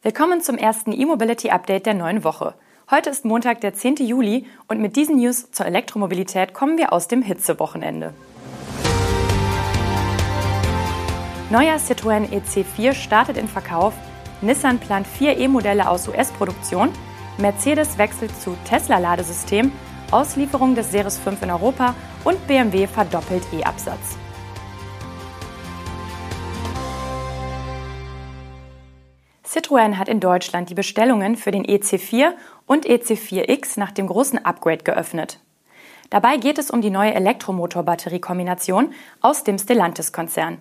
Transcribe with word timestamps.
Willkommen 0.00 0.40
zum 0.40 0.56
ersten 0.56 0.92
E-Mobility 0.92 1.50
Update 1.50 1.84
der 1.84 1.94
neuen 1.94 2.22
Woche. 2.22 2.54
Heute 2.88 3.10
ist 3.10 3.24
Montag, 3.24 3.60
der 3.62 3.74
10. 3.74 3.96
Juli 3.96 4.46
und 4.68 4.80
mit 4.80 4.94
diesen 4.94 5.16
News 5.16 5.50
zur 5.50 5.66
Elektromobilität 5.66 6.54
kommen 6.54 6.78
wir 6.78 6.92
aus 6.92 7.08
dem 7.08 7.20
Hitzewochenende. 7.20 8.14
Neuer 11.50 11.78
Citroën 11.78 12.28
EC4 12.30 12.94
startet 12.94 13.36
in 13.36 13.48
Verkauf, 13.48 13.92
Nissan 14.40 14.78
plant 14.78 15.04
vier 15.04 15.36
E-Modelle 15.36 15.90
aus 15.90 16.06
US-Produktion, 16.06 16.90
Mercedes 17.36 17.98
wechselt 17.98 18.30
zu 18.40 18.56
Tesla-Ladesystem, 18.68 19.72
Auslieferung 20.12 20.76
des 20.76 20.92
Series 20.92 21.18
5 21.18 21.42
in 21.42 21.50
Europa 21.50 21.96
und 22.22 22.46
BMW 22.46 22.86
verdoppelt 22.86 23.42
E-Absatz. 23.52 24.16
Citroën 29.58 29.98
hat 29.98 30.08
in 30.08 30.20
Deutschland 30.20 30.70
die 30.70 30.74
Bestellungen 30.74 31.34
für 31.34 31.50
den 31.50 31.66
EC4 31.66 32.32
und 32.66 32.86
EC4X 32.86 33.78
nach 33.78 33.90
dem 33.90 34.06
großen 34.06 34.44
Upgrade 34.44 34.84
geöffnet. 34.84 35.40
Dabei 36.10 36.36
geht 36.36 36.58
es 36.58 36.70
um 36.70 36.80
die 36.80 36.90
neue 36.90 37.14
Elektromotor-Batterie-Kombination 37.14 38.92
aus 39.20 39.42
dem 39.42 39.58
Stellantis-Konzern. 39.58 40.58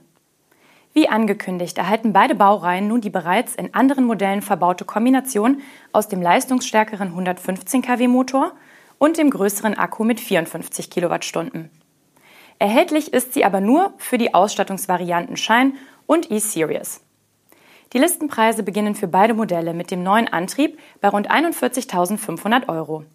Wie 0.94 1.08
angekündigt 1.08 1.78
erhalten 1.78 2.12
beide 2.12 2.34
Baureihen 2.34 2.88
nun 2.88 3.02
die 3.02 3.12
bereits 3.12 3.54
in 3.54 3.76
anderen 3.76 4.06
Modellen 4.06 4.42
verbaute 4.42 4.84
Kombination 4.84 5.62
aus 5.92 6.08
dem 6.08 6.22
leistungsstärkeren 6.22 7.10
115 7.10 7.84
kW 7.84 8.08
Motor 8.08 8.54
und 8.98 9.20
dem 9.20 9.30
größeren 9.30 9.78
Akku 9.78 10.06
mit 10.06 10.20
54 10.20 10.90
Kilowattstunden. 10.90 11.70
Erhältlich 12.58 13.14
ist 13.14 13.36
sie 13.36 13.46
aber 13.46 13.62
nur 13.62 13.94
für 13.98 14.18
die 14.18 14.34
Ausstattungsvarianten 14.34 15.38
Shine 15.38 15.74
und 16.08 16.32
E-Series. 16.32 17.02
Die 17.94 18.00
Listenpreise 18.00 18.64
beginnen 18.64 18.96
für 18.96 19.08
beide 19.08 19.34
Modelle 19.34 19.74
mit 19.74 19.92
dem 19.92 20.04
neuen 20.04 20.28
Antrieb 20.28 20.78
bei 21.00 21.08
rund 21.08 21.32
41.500 21.32 22.68
Euro. 22.68 23.06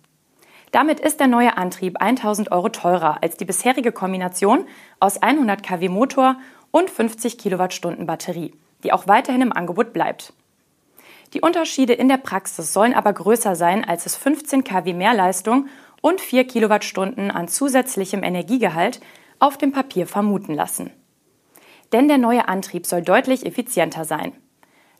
Damit 0.70 0.98
ist 1.00 1.20
der 1.20 1.26
neue 1.26 1.58
Antrieb 1.58 2.00
1000 2.00 2.50
Euro 2.50 2.70
teurer 2.70 3.22
als 3.22 3.36
die 3.36 3.44
bisherige 3.44 3.92
Kombination 3.92 4.64
aus 5.00 5.20
100 5.20 5.62
kW 5.62 5.90
Motor 5.90 6.36
und 6.70 6.88
50 6.88 7.36
Kilowattstunden 7.36 8.06
Batterie, 8.06 8.54
die 8.82 8.92
auch 8.94 9.06
weiterhin 9.06 9.42
im 9.42 9.52
Angebot 9.52 9.92
bleibt. 9.92 10.32
Die 11.34 11.42
Unterschiede 11.42 11.92
in 11.92 12.08
der 12.08 12.16
Praxis 12.16 12.72
sollen 12.72 12.94
aber 12.94 13.12
größer 13.12 13.54
sein, 13.54 13.84
als 13.84 14.06
es 14.06 14.16
15 14.16 14.64
kW 14.64 14.94
Mehrleistung 14.94 15.68
und 16.00 16.22
4 16.22 16.46
Kilowattstunden 16.46 17.30
an 17.30 17.48
zusätzlichem 17.48 18.22
Energiegehalt 18.22 19.00
auf 19.38 19.58
dem 19.58 19.72
Papier 19.72 20.06
vermuten 20.06 20.54
lassen. 20.54 20.90
Denn 21.92 22.08
der 22.08 22.18
neue 22.18 22.48
Antrieb 22.48 22.86
soll 22.86 23.02
deutlich 23.02 23.44
effizienter 23.44 24.06
sein. 24.06 24.32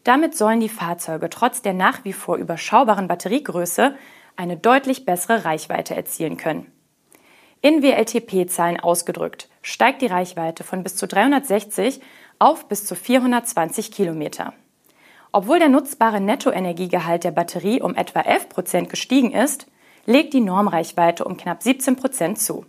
Damit 0.05 0.36
sollen 0.36 0.61
die 0.61 0.69
Fahrzeuge 0.69 1.31
trotz 1.31 1.62
der 1.62 1.75
nach 1.75 2.05
wie 2.05 2.12
vor 2.12 2.36
überschaubaren 2.36 3.08
Batteriegröße 3.08 3.95
eine 4.36 4.56
deutlich 4.56 5.05
bessere 5.05 5.45
Reichweite 5.45 5.95
erzielen 5.95 6.36
können. 6.36 6.70
In 7.61 7.83
WLTP-Zahlen 7.83 8.80
ausgedrückt 8.80 9.48
steigt 9.62 10.03
die 10.03 10.06
Reichweite 10.06 10.64
von 10.64 10.83
bis 10.83 10.97
zu 10.97 11.06
360 11.06 12.00
auf 12.41 12.67
bis 12.69 12.84
zu 12.86 12.97
420 12.97 13.92
Kilometer. 13.92 14.53
Obwohl 15.30 15.61
der 15.61 15.69
nutzbare 15.69 16.20
Nettoenergiegehalt 16.20 17.23
der 17.23 17.30
Batterie 17.30 17.80
um 17.80 17.95
etwa 17.95 18.20
11 18.20 18.48
Prozent 18.48 18.91
gestiegen 18.91 19.30
ist, 19.30 19.67
legt 20.06 20.34
die 20.34 20.41
Normreichweite 20.41 21.25
um 21.25 21.36
knapp 21.36 21.62
17 21.62 21.95
Prozent 21.95 22.41
zu. 22.41 22.67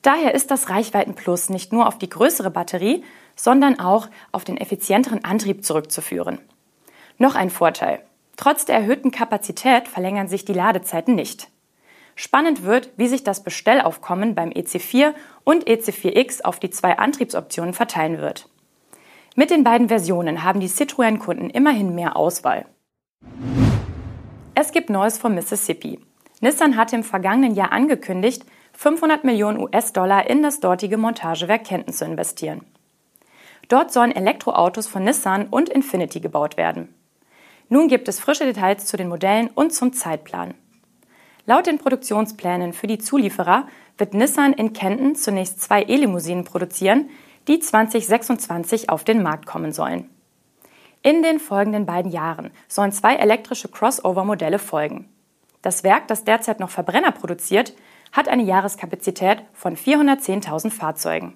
Daher 0.00 0.34
ist 0.34 0.50
das 0.50 0.70
Reichweitenplus 0.70 1.50
nicht 1.50 1.72
nur 1.72 1.86
auf 1.86 1.98
die 1.98 2.08
größere 2.08 2.50
Batterie, 2.50 3.04
sondern 3.38 3.80
auch 3.80 4.08
auf 4.32 4.44
den 4.44 4.58
effizienteren 4.58 5.24
Antrieb 5.24 5.64
zurückzuführen. 5.64 6.38
Noch 7.16 7.34
ein 7.34 7.50
Vorteil. 7.50 8.02
Trotz 8.36 8.64
der 8.66 8.76
erhöhten 8.76 9.10
Kapazität 9.10 9.88
verlängern 9.88 10.28
sich 10.28 10.44
die 10.44 10.52
Ladezeiten 10.52 11.14
nicht. 11.14 11.48
Spannend 12.14 12.64
wird, 12.64 12.90
wie 12.96 13.06
sich 13.06 13.22
das 13.22 13.44
Bestellaufkommen 13.44 14.34
beim 14.34 14.50
EC4 14.50 15.14
und 15.44 15.66
EC4X 15.68 16.42
auf 16.42 16.58
die 16.58 16.70
zwei 16.70 16.98
Antriebsoptionen 16.98 17.74
verteilen 17.74 18.18
wird. 18.18 18.48
Mit 19.36 19.50
den 19.50 19.62
beiden 19.62 19.88
Versionen 19.88 20.42
haben 20.42 20.58
die 20.58 20.68
Citroën-Kunden 20.68 21.48
immerhin 21.48 21.94
mehr 21.94 22.16
Auswahl. 22.16 22.66
Es 24.56 24.72
gibt 24.72 24.90
Neues 24.90 25.16
vom 25.16 25.36
Mississippi. 25.36 26.00
Nissan 26.40 26.76
hatte 26.76 26.96
im 26.96 27.04
vergangenen 27.04 27.54
Jahr 27.54 27.70
angekündigt, 27.70 28.44
500 28.72 29.22
Millionen 29.22 29.60
US-Dollar 29.60 30.28
in 30.28 30.42
das 30.42 30.58
dortige 30.58 30.96
Montagewerk 30.96 31.64
Kenton 31.64 31.92
zu 31.92 32.04
investieren. 32.04 32.64
Dort 33.68 33.92
sollen 33.92 34.12
Elektroautos 34.12 34.86
von 34.86 35.04
Nissan 35.04 35.46
und 35.46 35.68
Infinity 35.68 36.20
gebaut 36.20 36.56
werden. 36.56 36.94
Nun 37.68 37.88
gibt 37.88 38.08
es 38.08 38.18
frische 38.18 38.44
Details 38.44 38.86
zu 38.86 38.96
den 38.96 39.08
Modellen 39.08 39.48
und 39.48 39.74
zum 39.74 39.92
Zeitplan. 39.92 40.54
Laut 41.44 41.66
den 41.66 41.78
Produktionsplänen 41.78 42.72
für 42.72 42.86
die 42.86 42.98
Zulieferer 42.98 43.68
wird 43.98 44.14
Nissan 44.14 44.52
in 44.52 44.72
Kenton 44.72 45.14
zunächst 45.14 45.60
zwei 45.60 45.82
E-Limousinen 45.82 46.44
produzieren, 46.44 47.10
die 47.46 47.58
2026 47.58 48.90
auf 48.90 49.04
den 49.04 49.22
Markt 49.22 49.46
kommen 49.46 49.72
sollen. 49.72 50.08
In 51.02 51.22
den 51.22 51.38
folgenden 51.38 51.86
beiden 51.86 52.10
Jahren 52.10 52.50
sollen 52.68 52.92
zwei 52.92 53.16
elektrische 53.16 53.68
Crossover-Modelle 53.68 54.58
folgen. 54.58 55.08
Das 55.62 55.84
Werk, 55.84 56.08
das 56.08 56.24
derzeit 56.24 56.60
noch 56.60 56.70
Verbrenner 56.70 57.12
produziert, 57.12 57.74
hat 58.12 58.28
eine 58.28 58.42
Jahreskapazität 58.42 59.42
von 59.52 59.76
410.000 59.76 60.70
Fahrzeugen. 60.70 61.34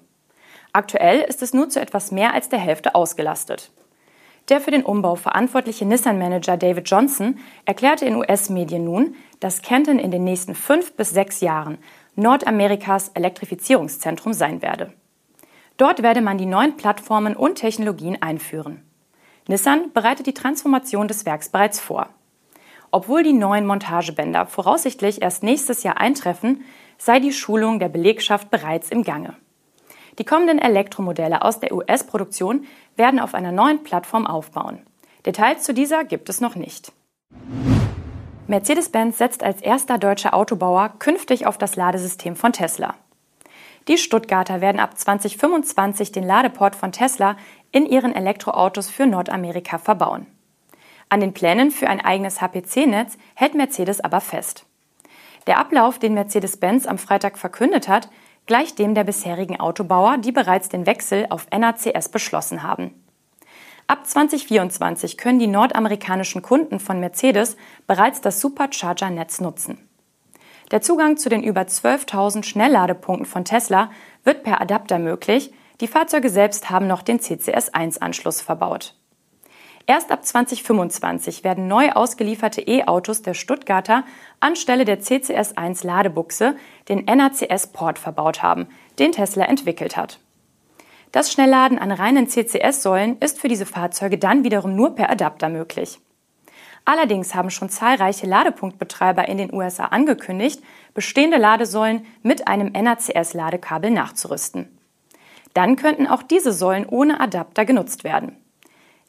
Aktuell 0.73 1.19
ist 1.19 1.43
es 1.43 1.53
nur 1.53 1.69
zu 1.69 1.79
etwas 1.79 2.11
mehr 2.11 2.33
als 2.33 2.49
der 2.49 2.57
Hälfte 2.57 2.95
ausgelastet. 2.95 3.71
Der 4.49 4.59
für 4.59 4.71
den 4.71 4.83
Umbau 4.83 5.15
verantwortliche 5.15 5.85
Nissan-Manager 5.85 6.57
David 6.57 6.89
Johnson 6.89 7.37
erklärte 7.65 8.05
in 8.05 8.15
US-Medien 8.15 8.83
nun, 8.83 9.15
dass 9.39 9.61
Kenton 9.61 9.99
in 9.99 10.11
den 10.11 10.23
nächsten 10.23 10.55
fünf 10.55 10.93
bis 10.93 11.11
sechs 11.11 11.39
Jahren 11.41 11.77
Nordamerikas 12.15 13.09
Elektrifizierungszentrum 13.13 14.33
sein 14.33 14.61
werde. 14.61 14.91
Dort 15.77 16.03
werde 16.03 16.21
man 16.21 16.37
die 16.37 16.45
neuen 16.45 16.75
Plattformen 16.75 17.35
und 17.35 17.55
Technologien 17.55 18.21
einführen. 18.21 18.83
Nissan 19.47 19.91
bereitet 19.93 20.27
die 20.27 20.33
Transformation 20.33 21.07
des 21.07 21.25
Werks 21.25 21.49
bereits 21.49 21.79
vor. 21.79 22.09
Obwohl 22.91 23.23
die 23.23 23.33
neuen 23.33 23.65
Montagebänder 23.65 24.45
voraussichtlich 24.45 25.21
erst 25.21 25.43
nächstes 25.43 25.83
Jahr 25.83 25.97
eintreffen, 25.99 26.63
sei 26.97 27.19
die 27.19 27.33
Schulung 27.33 27.79
der 27.79 27.89
Belegschaft 27.89 28.51
bereits 28.51 28.89
im 28.89 29.03
Gange. 29.03 29.35
Die 30.19 30.25
kommenden 30.25 30.59
Elektromodelle 30.59 31.41
aus 31.41 31.59
der 31.59 31.73
US-Produktion 31.73 32.65
werden 32.95 33.19
auf 33.19 33.33
einer 33.33 33.51
neuen 33.51 33.83
Plattform 33.83 34.27
aufbauen. 34.27 34.81
Details 35.25 35.63
zu 35.63 35.73
dieser 35.73 36.03
gibt 36.03 36.29
es 36.29 36.41
noch 36.41 36.55
nicht. 36.55 36.91
Mercedes-Benz 38.47 39.17
setzt 39.17 39.41
als 39.41 39.61
erster 39.61 39.97
deutscher 39.97 40.33
Autobauer 40.33 40.93
künftig 40.99 41.47
auf 41.47 41.57
das 41.57 41.75
Ladesystem 41.75 42.35
von 42.35 42.53
Tesla. 42.53 42.95
Die 43.87 43.97
Stuttgarter 43.97 44.61
werden 44.61 44.79
ab 44.79 44.97
2025 44.97 46.11
den 46.11 46.23
Ladeport 46.23 46.75
von 46.75 46.91
Tesla 46.91 47.37
in 47.71 47.85
ihren 47.85 48.15
Elektroautos 48.15 48.89
für 48.89 49.05
Nordamerika 49.05 49.77
verbauen. 49.77 50.27
An 51.09 51.19
den 51.19 51.33
Plänen 51.33 51.71
für 51.71 51.89
ein 51.89 52.01
eigenes 52.01 52.41
HPC-Netz 52.41 53.17
hält 53.35 53.55
Mercedes 53.55 54.01
aber 54.01 54.21
fest. 54.21 54.65
Der 55.47 55.59
Ablauf, 55.59 55.99
den 55.99 56.13
Mercedes-Benz 56.13 56.85
am 56.85 56.97
Freitag 56.97 57.37
verkündet 57.37 57.87
hat, 57.87 58.09
gleich 58.45 58.75
dem 58.75 58.95
der 58.95 59.03
bisherigen 59.03 59.59
Autobauer, 59.59 60.17
die 60.17 60.31
bereits 60.31 60.69
den 60.69 60.85
Wechsel 60.85 61.27
auf 61.29 61.47
NACS 61.51 62.09
beschlossen 62.09 62.63
haben. 62.63 63.03
Ab 63.87 64.05
2024 64.07 65.17
können 65.17 65.39
die 65.39 65.47
nordamerikanischen 65.47 66.41
Kunden 66.41 66.79
von 66.79 66.99
Mercedes 66.99 67.57
bereits 67.85 68.21
das 68.21 68.39
Supercharger-Netz 68.39 69.41
nutzen. 69.41 69.89
Der 70.71 70.81
Zugang 70.81 71.17
zu 71.17 71.29
den 71.29 71.43
über 71.43 71.61
12.000 71.61 72.43
Schnellladepunkten 72.43 73.25
von 73.25 73.45
Tesla 73.45 73.91
wird 74.23 74.43
per 74.43 74.61
Adapter 74.61 74.99
möglich. 74.99 75.53
Die 75.81 75.87
Fahrzeuge 75.87 76.29
selbst 76.29 76.69
haben 76.69 76.87
noch 76.87 77.01
den 77.01 77.19
CCS1-Anschluss 77.19 78.41
verbaut. 78.41 78.95
Erst 79.85 80.11
ab 80.11 80.25
2025 80.25 81.43
werden 81.43 81.67
neu 81.67 81.91
ausgelieferte 81.91 82.61
E-Autos 82.61 83.21
der 83.21 83.33
Stuttgarter 83.33 84.05
anstelle 84.39 84.85
der 84.85 85.01
CCS1 85.01 85.85
Ladebuchse 85.85 86.55
den 86.87 87.03
NACS-Port 87.03 87.99
verbaut 87.99 88.41
haben, 88.41 88.67
den 88.97 89.11
Tesla 89.11 89.45
entwickelt 89.45 89.97
hat. 89.97 90.19
Das 91.11 91.31
Schnellladen 91.31 91.79
an 91.79 91.91
reinen 91.91 92.27
CCS-Säulen 92.27 93.17
ist 93.19 93.39
für 93.39 93.49
diese 93.49 93.65
Fahrzeuge 93.65 94.17
dann 94.17 94.43
wiederum 94.43 94.75
nur 94.75 94.95
per 94.95 95.09
Adapter 95.09 95.49
möglich. 95.49 95.99
Allerdings 96.85 97.35
haben 97.35 97.49
schon 97.49 97.69
zahlreiche 97.69 98.25
Ladepunktbetreiber 98.25 99.27
in 99.27 99.37
den 99.37 99.53
USA 99.53 99.85
angekündigt, 99.85 100.61
bestehende 100.93 101.37
Ladesäulen 101.37 102.05
mit 102.23 102.47
einem 102.47 102.71
NACS-Ladekabel 102.71 103.91
nachzurüsten. 103.91 104.77
Dann 105.53 105.75
könnten 105.75 106.07
auch 106.07 106.23
diese 106.23 106.51
Säulen 106.51 106.85
ohne 106.85 107.19
Adapter 107.19 107.65
genutzt 107.65 108.03
werden. 108.03 108.37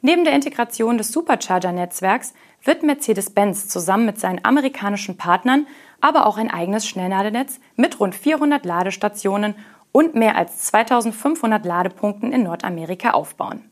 Neben 0.06 0.24
der 0.24 0.34
Integration 0.34 0.98
des 0.98 1.12
Supercharger-Netzwerks 1.12 2.34
wird 2.62 2.82
Mercedes-Benz 2.82 3.68
zusammen 3.68 4.04
mit 4.04 4.20
seinen 4.20 4.44
amerikanischen 4.44 5.16
Partnern 5.16 5.66
aber 6.02 6.26
auch 6.26 6.36
ein 6.36 6.50
eigenes 6.50 6.86
Schnellladenetz 6.86 7.58
mit 7.74 7.98
rund 8.00 8.14
400 8.14 8.66
Ladestationen 8.66 9.54
und 9.92 10.14
mehr 10.14 10.36
als 10.36 10.58
2500 10.64 11.64
Ladepunkten 11.64 12.32
in 12.32 12.42
Nordamerika 12.42 13.12
aufbauen. 13.12 13.70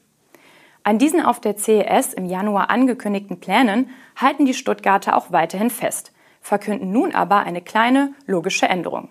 An 0.84 0.98
diesen 0.98 1.20
auf 1.22 1.38
der 1.38 1.58
CES 1.58 2.14
im 2.14 2.24
Januar 2.24 2.70
angekündigten 2.70 3.38
Plänen 3.38 3.90
halten 4.16 4.46
die 4.46 4.54
Stuttgarter 4.54 5.18
auch 5.18 5.32
weiterhin 5.32 5.68
fest, 5.68 6.12
verkünden 6.40 6.92
nun 6.92 7.14
aber 7.14 7.40
eine 7.40 7.60
kleine 7.60 8.14
logische 8.24 8.70
Änderung. 8.70 9.10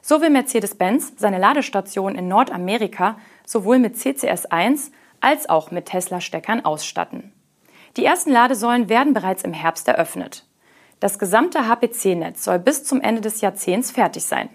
So 0.00 0.22
will 0.22 0.30
Mercedes-Benz 0.30 1.12
seine 1.18 1.36
Ladestation 1.36 2.14
in 2.14 2.28
Nordamerika 2.28 3.18
sowohl 3.44 3.78
mit 3.78 3.96
CCS1 3.96 4.90
als 5.20 5.48
auch 5.48 5.70
mit 5.70 5.86
Tesla-Steckern 5.86 6.64
ausstatten. 6.64 7.32
Die 7.96 8.04
ersten 8.04 8.30
Ladesäulen 8.30 8.88
werden 8.88 9.14
bereits 9.14 9.42
im 9.42 9.52
Herbst 9.52 9.88
eröffnet. 9.88 10.46
Das 11.00 11.18
gesamte 11.18 11.66
HPC-Netz 11.66 12.44
soll 12.44 12.58
bis 12.58 12.84
zum 12.84 13.00
Ende 13.00 13.20
des 13.20 13.40
Jahrzehnts 13.40 13.90
fertig 13.90 14.24
sein. 14.24 14.50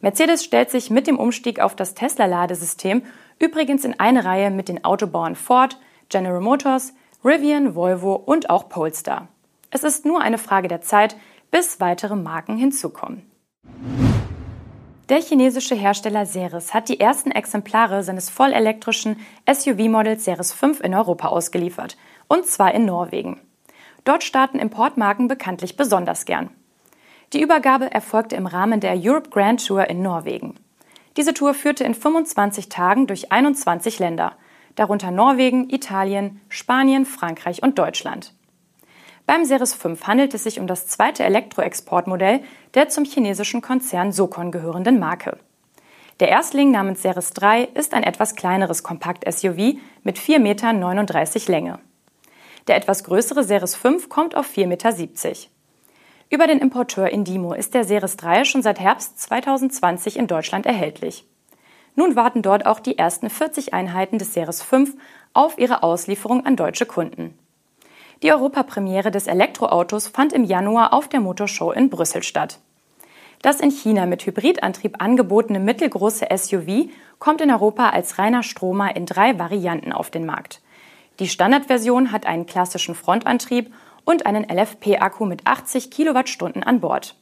Mercedes 0.00 0.44
stellt 0.44 0.70
sich 0.70 0.90
mit 0.90 1.06
dem 1.06 1.18
Umstieg 1.18 1.60
auf 1.60 1.76
das 1.76 1.94
Tesla-Ladesystem 1.94 3.02
übrigens 3.38 3.84
in 3.84 3.98
eine 3.98 4.24
Reihe 4.24 4.50
mit 4.50 4.68
den 4.68 4.84
Autobauern 4.84 5.36
Ford, 5.36 5.78
General 6.08 6.40
Motors, 6.40 6.92
Rivian, 7.24 7.76
Volvo 7.76 8.14
und 8.14 8.50
auch 8.50 8.68
Polestar. 8.68 9.28
Es 9.70 9.84
ist 9.84 10.04
nur 10.04 10.20
eine 10.20 10.38
Frage 10.38 10.68
der 10.68 10.82
Zeit, 10.82 11.16
bis 11.52 11.80
weitere 11.80 12.16
Marken 12.16 12.56
hinzukommen. 12.56 13.30
Der 15.08 15.20
chinesische 15.20 15.74
Hersteller 15.74 16.26
Seres 16.26 16.72
hat 16.72 16.88
die 16.88 17.00
ersten 17.00 17.32
Exemplare 17.32 18.04
seines 18.04 18.30
vollelektrischen 18.30 19.18
SUV-Models 19.52 20.24
Seres 20.24 20.52
5 20.52 20.80
in 20.80 20.94
Europa 20.94 21.28
ausgeliefert, 21.28 21.96
und 22.28 22.46
zwar 22.46 22.72
in 22.72 22.84
Norwegen. 22.84 23.40
Dort 24.04 24.22
starten 24.22 24.60
Importmarken 24.60 25.26
bekanntlich 25.26 25.76
besonders 25.76 26.24
gern. 26.24 26.50
Die 27.32 27.42
Übergabe 27.42 27.90
erfolgte 27.90 28.36
im 28.36 28.46
Rahmen 28.46 28.78
der 28.78 28.94
Europe 28.96 29.30
Grand 29.30 29.66
Tour 29.66 29.90
in 29.90 30.02
Norwegen. 30.02 30.54
Diese 31.16 31.34
Tour 31.34 31.54
führte 31.54 31.84
in 31.84 31.94
25 31.94 32.68
Tagen 32.68 33.06
durch 33.06 33.32
21 33.32 33.98
Länder, 33.98 34.36
darunter 34.76 35.10
Norwegen, 35.10 35.68
Italien, 35.68 36.40
Spanien, 36.48 37.06
Frankreich 37.06 37.62
und 37.62 37.78
Deutschland. 37.78 38.34
Beim 39.24 39.44
Series 39.44 39.74
5 39.74 40.06
handelt 40.06 40.34
es 40.34 40.42
sich 40.42 40.58
um 40.58 40.66
das 40.66 40.88
zweite 40.88 41.22
Elektroexportmodell 41.22 42.40
der 42.74 42.88
zum 42.88 43.04
chinesischen 43.04 43.62
Konzern 43.62 44.10
Sokon 44.10 44.50
gehörenden 44.50 44.98
Marke. 44.98 45.38
Der 46.18 46.28
Erstling 46.28 46.72
namens 46.72 47.02
Series 47.02 47.30
3 47.30 47.64
ist 47.74 47.94
ein 47.94 48.02
etwas 48.02 48.34
kleineres 48.34 48.82
Kompakt-SUV 48.82 49.78
mit 50.02 50.18
4,39 50.18 50.38
Meter 50.40 51.52
Länge. 51.52 51.78
Der 52.66 52.76
etwas 52.76 53.04
größere 53.04 53.44
Series 53.44 53.76
5 53.76 54.08
kommt 54.08 54.34
auf 54.34 54.46
4,70 54.46 54.66
Meter. 54.66 54.92
Über 56.30 56.46
den 56.46 56.58
Importeur 56.58 57.10
Indimo 57.10 57.52
ist 57.54 57.74
der 57.74 57.84
Series 57.84 58.16
3 58.16 58.44
schon 58.44 58.62
seit 58.62 58.80
Herbst 58.80 59.20
2020 59.20 60.16
in 60.16 60.26
Deutschland 60.26 60.66
erhältlich. 60.66 61.26
Nun 61.94 62.16
warten 62.16 62.42
dort 62.42 62.66
auch 62.66 62.80
die 62.80 62.98
ersten 62.98 63.30
40 63.30 63.72
Einheiten 63.74 64.18
des 64.18 64.34
Series 64.34 64.62
5 64.62 64.96
auf 65.32 65.58
ihre 65.58 65.82
Auslieferung 65.82 66.44
an 66.44 66.56
deutsche 66.56 66.86
Kunden. 66.86 67.38
Die 68.22 68.30
Europapremiere 68.30 69.10
des 69.10 69.26
Elektroautos 69.26 70.06
fand 70.06 70.32
im 70.32 70.44
Januar 70.44 70.92
auf 70.92 71.08
der 71.08 71.20
Motorshow 71.20 71.72
in 71.72 71.90
Brüssel 71.90 72.22
statt. 72.22 72.60
Das 73.42 73.58
in 73.58 73.70
China 73.72 74.06
mit 74.06 74.24
Hybridantrieb 74.24 75.02
angebotene 75.02 75.58
mittelgroße 75.58 76.26
SUV 76.32 76.88
kommt 77.18 77.40
in 77.40 77.50
Europa 77.50 77.90
als 77.90 78.18
reiner 78.20 78.44
Stromer 78.44 78.94
in 78.94 79.06
drei 79.06 79.40
Varianten 79.40 79.92
auf 79.92 80.10
den 80.10 80.24
Markt. 80.24 80.60
Die 81.18 81.28
Standardversion 81.28 82.12
hat 82.12 82.24
einen 82.24 82.46
klassischen 82.46 82.94
Frontantrieb 82.94 83.72
und 84.04 84.24
einen 84.26 84.48
LFP-Akku 84.48 85.26
mit 85.26 85.44
80 85.46 85.90
Kilowattstunden 85.90 86.62
an 86.62 86.80
Bord. 86.80 87.16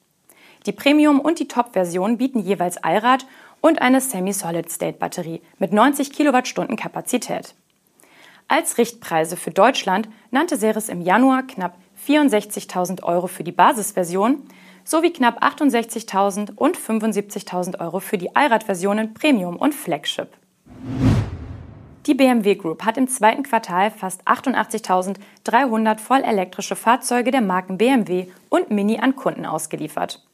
Die 0.67 0.73
Premium- 0.73 1.21
und 1.21 1.39
die 1.39 1.49
Top-Version 1.49 2.19
bieten 2.19 2.41
jeweils 2.41 2.77
Allrad 2.77 3.27
und 3.63 3.81
eine 3.81 4.03
Semi-Solid-State-Batterie 4.03 5.41
mit 5.59 5.73
90 5.73 6.13
Kilowattstunden 6.13 6.77
Kapazität. 6.77 7.55
Als 8.53 8.79
Richtpreise 8.79 9.37
für 9.37 9.53
Deutschland 9.53 10.09
nannte 10.33 10.57
Seres 10.57 10.89
im 10.89 11.01
Januar 11.01 11.45
knapp 11.45 11.77
64.000 12.05 13.05
Euro 13.05 13.29
für 13.29 13.45
die 13.45 13.53
Basisversion 13.53 14.43
sowie 14.83 15.13
knapp 15.13 15.41
68.000 15.41 16.57
und 16.57 16.77
75.000 16.77 17.79
Euro 17.79 18.01
für 18.01 18.19
die 18.19 18.35
Allradversionen 18.35 19.15
Premium 19.15 19.55
und 19.55 19.73
Flagship. 19.73 20.31
Die 22.07 22.15
BMW 22.15 22.57
Group 22.57 22.85
hat 22.85 22.97
im 22.97 23.07
zweiten 23.07 23.45
Quartal 23.45 23.93
fast 23.93 24.27
88.300 24.27 25.99
vollelektrische 25.99 26.75
Fahrzeuge 26.75 27.31
der 27.31 27.43
Marken 27.43 27.79
BMW 27.79 28.27
und 28.49 28.73
Mini 28.73 28.99
an 28.99 29.15
Kunden 29.15 29.47
ausgeliefert. 29.47 30.27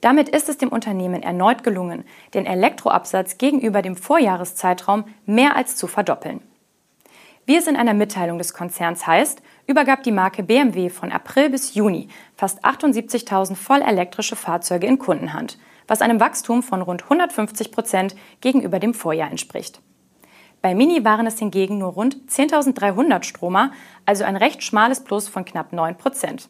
Damit 0.00 0.28
ist 0.30 0.48
es 0.48 0.58
dem 0.58 0.70
Unternehmen 0.70 1.22
erneut 1.22 1.62
gelungen, 1.62 2.06
den 2.34 2.44
Elektroabsatz 2.44 3.38
gegenüber 3.38 3.82
dem 3.82 3.94
Vorjahreszeitraum 3.94 5.04
mehr 5.26 5.54
als 5.54 5.76
zu 5.76 5.86
verdoppeln. 5.86 6.40
Wie 7.46 7.54
es 7.54 7.68
in 7.68 7.76
einer 7.76 7.94
Mitteilung 7.94 8.38
des 8.38 8.52
Konzerns 8.52 9.06
heißt, 9.06 9.40
übergab 9.68 10.02
die 10.02 10.10
Marke 10.10 10.42
BMW 10.42 10.90
von 10.90 11.12
April 11.12 11.48
bis 11.48 11.74
Juni 11.74 12.08
fast 12.34 12.64
78.000 12.64 13.54
vollelektrische 13.54 14.34
Fahrzeuge 14.34 14.88
in 14.88 14.98
Kundenhand, 14.98 15.56
was 15.86 16.02
einem 16.02 16.18
Wachstum 16.18 16.64
von 16.64 16.82
rund 16.82 17.04
150 17.04 17.70
Prozent 17.70 18.16
gegenüber 18.40 18.80
dem 18.80 18.94
Vorjahr 18.94 19.30
entspricht. 19.30 19.80
Bei 20.60 20.74
Mini 20.74 21.04
waren 21.04 21.28
es 21.28 21.38
hingegen 21.38 21.78
nur 21.78 21.92
rund 21.92 22.16
10.300 22.28 23.22
Stromer, 23.22 23.70
also 24.04 24.24
ein 24.24 24.36
recht 24.36 24.64
schmales 24.64 25.04
Plus 25.04 25.28
von 25.28 25.44
knapp 25.44 25.72
9 25.72 25.96
Prozent. 25.96 26.48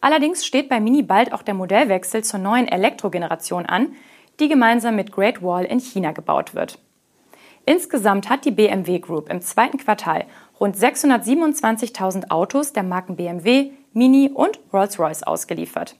Allerdings 0.00 0.46
steht 0.46 0.68
bei 0.68 0.78
Mini 0.78 1.02
bald 1.02 1.32
auch 1.32 1.42
der 1.42 1.54
Modellwechsel 1.54 2.22
zur 2.22 2.38
neuen 2.38 2.68
Elektrogeneration 2.68 3.66
an, 3.66 3.96
die 4.38 4.48
gemeinsam 4.48 4.94
mit 4.94 5.10
Great 5.10 5.42
Wall 5.42 5.64
in 5.64 5.80
China 5.80 6.12
gebaut 6.12 6.54
wird. 6.54 6.78
Insgesamt 7.68 8.30
hat 8.30 8.44
die 8.44 8.52
BMW 8.52 9.00
Group 9.00 9.28
im 9.28 9.42
zweiten 9.42 9.76
Quartal 9.76 10.24
rund 10.60 10.76
627.000 10.76 12.30
Autos 12.30 12.72
der 12.72 12.84
Marken 12.84 13.16
BMW, 13.16 13.72
Mini 13.92 14.30
und 14.32 14.60
Rolls-Royce 14.72 15.24
ausgeliefert. 15.24 15.96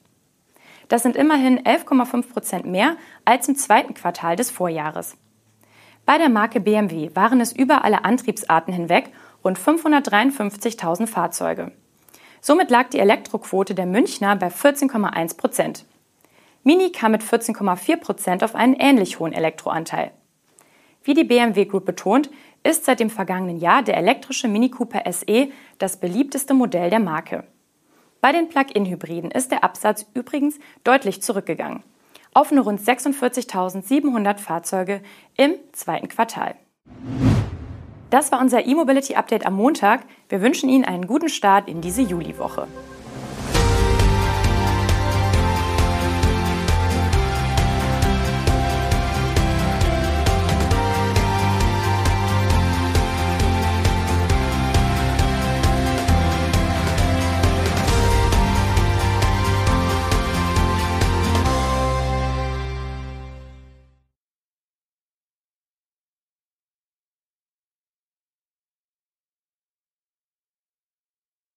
Das 0.88 1.02
sind 1.02 1.16
immerhin 1.16 1.58
11,5 1.58 2.32
Prozent 2.32 2.66
mehr 2.66 2.96
als 3.24 3.48
im 3.48 3.56
zweiten 3.56 3.94
Quartal 3.94 4.36
des 4.36 4.52
Vorjahres. 4.52 5.16
Bei 6.04 6.18
der 6.18 6.28
Marke 6.28 6.60
BMW 6.60 7.10
waren 7.14 7.40
es 7.40 7.52
über 7.52 7.82
alle 7.82 8.04
Antriebsarten 8.04 8.72
hinweg 8.72 9.10
rund 9.42 9.58
553.000 9.58 11.08
Fahrzeuge. 11.08 11.72
Somit 12.40 12.70
lag 12.70 12.90
die 12.90 13.00
Elektroquote 13.00 13.74
der 13.74 13.86
Münchner 13.86 14.36
bei 14.36 14.48
14,1 14.48 15.36
Prozent. 15.36 15.84
Mini 16.62 16.92
kam 16.92 17.10
mit 17.10 17.24
14,4 17.24 17.96
Prozent 17.96 18.44
auf 18.44 18.54
einen 18.54 18.74
ähnlich 18.74 19.18
hohen 19.18 19.32
Elektroanteil. 19.32 20.12
Wie 21.06 21.14
die 21.14 21.24
BMW 21.24 21.64
Group 21.64 21.86
betont, 21.86 22.30
ist 22.62 22.84
seit 22.84 23.00
dem 23.00 23.08
vergangenen 23.08 23.56
Jahr 23.56 23.82
der 23.82 23.96
elektrische 23.96 24.48
Mini 24.48 24.68
Cooper 24.68 25.10
SE 25.10 25.48
das 25.78 25.98
beliebteste 25.98 26.52
Modell 26.52 26.90
der 26.90 27.00
Marke. 27.00 27.44
Bei 28.20 28.32
den 28.32 28.50
Plug-in-Hybriden 28.50 29.30
ist 29.30 29.50
der 29.50 29.64
Absatz 29.64 30.04
übrigens 30.12 30.58
deutlich 30.84 31.22
zurückgegangen 31.22 31.82
auf 32.36 32.52
nur 32.52 32.64
rund 32.64 32.78
46.700 32.78 34.36
Fahrzeuge 34.36 35.00
im 35.38 35.54
zweiten 35.72 36.08
Quartal. 36.08 36.54
Das 38.10 38.30
war 38.30 38.42
unser 38.42 38.66
E-Mobility 38.66 39.14
Update 39.14 39.46
am 39.46 39.54
Montag. 39.54 40.02
Wir 40.28 40.42
wünschen 40.42 40.68
Ihnen 40.68 40.84
einen 40.84 41.06
guten 41.06 41.30
Start 41.30 41.66
in 41.66 41.80
diese 41.80 42.02
Juliwoche. 42.02 42.68